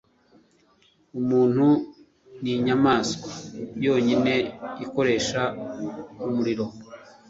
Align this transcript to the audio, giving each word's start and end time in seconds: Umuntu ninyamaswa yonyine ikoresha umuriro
Umuntu 1.19 1.65
ninyamaswa 2.41 3.31
yonyine 3.85 4.33
ikoresha 4.83 5.41
umuriro 6.27 6.65